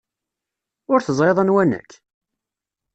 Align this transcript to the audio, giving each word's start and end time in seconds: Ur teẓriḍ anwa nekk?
Ur 0.91 0.99
teẓriḍ 1.01 1.37
anwa 1.39 1.63
nekk? 1.65 1.91